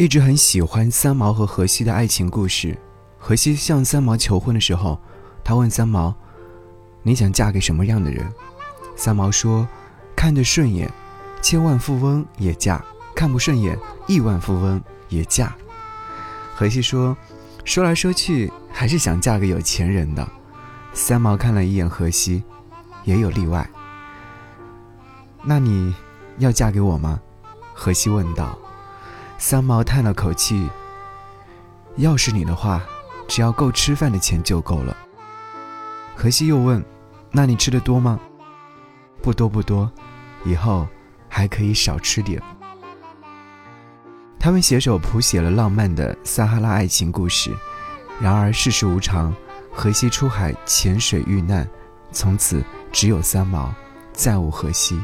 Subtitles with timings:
[0.00, 2.74] 一直很喜欢三毛和荷西的爱情故事。
[3.18, 4.98] 荷西向三毛求婚的时候，
[5.44, 6.14] 他问三毛
[7.04, 8.26] ：“你想嫁给什么样的人？”
[8.96, 9.68] 三毛说
[10.16, 10.90] ：“看得顺眼，
[11.42, 12.82] 千万富翁也嫁；
[13.14, 15.54] 看不顺眼，亿万富翁也嫁。”
[16.56, 17.14] 荷西说
[17.66, 20.26] ：“说来说去，还是想嫁个有钱人的。”
[20.94, 22.42] 三毛看了一眼荷西，
[23.04, 23.68] 也有例外。
[25.44, 25.94] 那你
[26.38, 27.20] 要嫁给我吗？
[27.74, 28.58] 荷西问道。
[29.40, 30.68] 三毛叹了口气
[31.96, 32.82] ：“要是你的话，
[33.26, 34.94] 只要够吃饭的钱就够了。”
[36.14, 36.84] 荷西又问
[37.32, 38.20] ：“那你吃的多吗
[39.22, 39.90] ？”“不多不多，
[40.44, 40.86] 以后
[41.26, 42.40] 还可以少吃点。”
[44.38, 47.50] 他们携手谱写了浪漫的撒哈拉爱情故事。
[48.20, 49.34] 然而世事无常，
[49.72, 51.66] 荷西出海潜水遇难，
[52.12, 53.74] 从此只有三毛，
[54.12, 55.00] 再无荷西。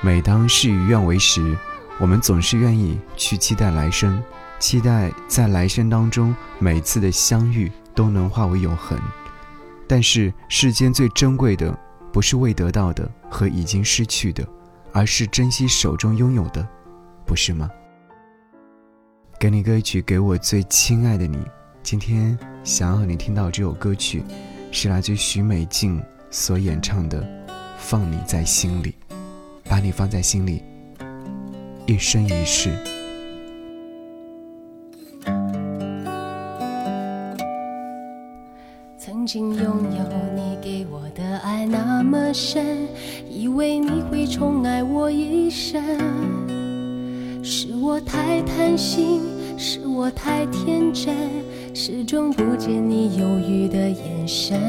[0.00, 1.56] 每当事与愿违时，
[1.98, 4.22] 我们总是愿意去期待来生，
[4.58, 8.98] 期待在来生当中每次的相遇都能化为永恒。
[9.88, 11.76] 但是世间最珍贵的，
[12.12, 14.46] 不是未得到的和已经失去的，
[14.92, 16.66] 而是珍惜手中拥有的，
[17.24, 17.70] 不是吗？
[19.38, 21.38] 给你歌曲，给我最亲爱的你。
[21.82, 24.22] 今天想要你听到这首歌曲，
[24.70, 27.22] 是来自许美静所演唱的
[27.78, 28.94] 《放你在心里》，
[29.70, 30.62] 把你放在心里。
[31.86, 32.70] 一生一世。
[38.98, 40.02] 曾经拥有
[40.34, 42.88] 你给我的爱那么深，
[43.30, 45.80] 以为你会宠爱我一生。
[47.44, 49.22] 是我太贪心，
[49.56, 51.14] 是我太天真，
[51.72, 54.60] 始终不见你犹豫的眼神。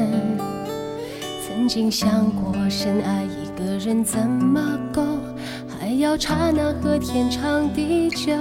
[1.44, 5.02] 曾经想过，深爱一个人怎么够？
[6.08, 8.32] 要刹那和天长地久，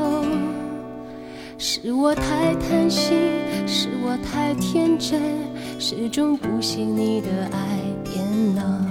[1.57, 3.11] 是我太贪心，
[3.67, 5.21] 是我太天真，
[5.77, 8.87] 始终不信你的爱变冷。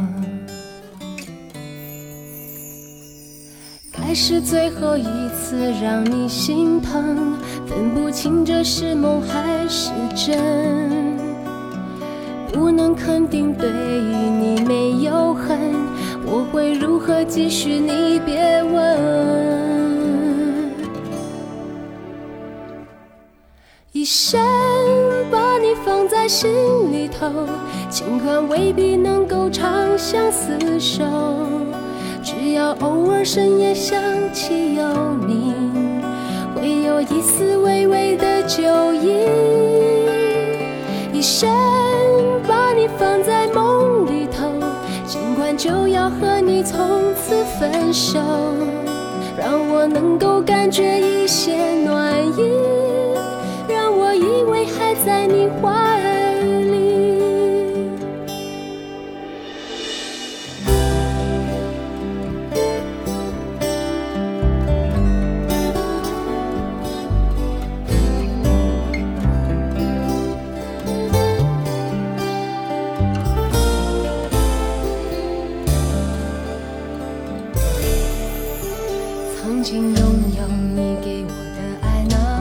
[3.90, 7.32] 该是最后一次让你心疼，
[7.66, 11.16] 分不清这是梦还是真，
[12.52, 15.58] 不能肯定对你没有恨。
[16.26, 17.78] 我会如何继续？
[17.78, 19.36] 你别问。
[23.92, 24.40] 一生
[25.30, 26.50] 把你放在心
[26.92, 27.26] 里头，
[27.88, 31.04] 尽管未必能够长相厮守，
[32.22, 33.98] 只要偶尔深夜想
[34.32, 34.84] 起有
[35.26, 35.54] 你，
[36.54, 39.26] 会有一丝微微的酒意。
[41.12, 41.48] 一生
[45.66, 48.20] 就要和你从此分手，
[49.36, 52.52] 让我能够感觉一些暖意，
[53.68, 55.95] 让我以为还在你怀。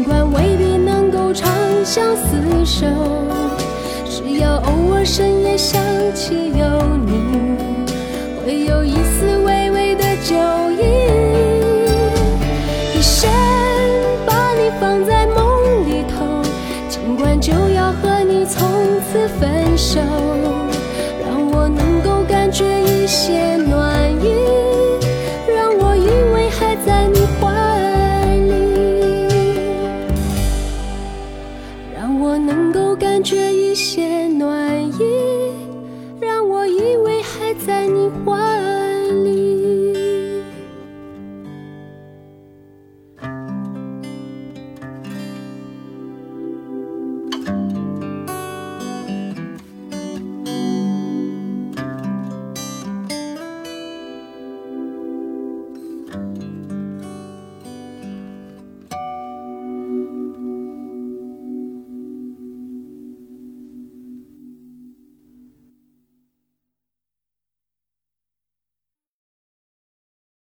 [0.00, 1.52] 尽管未必能够长
[1.84, 2.86] 相厮守。
[4.08, 5.78] 只要偶尔深夜想
[6.14, 6.64] 起有
[7.04, 7.58] 你，
[8.42, 10.34] 会有一丝微微的酒
[10.72, 10.80] 意。
[12.98, 13.28] 一生
[14.24, 16.40] 把你放在梦里头，
[16.88, 18.66] 尽管就要和你从
[19.12, 20.00] 此分手。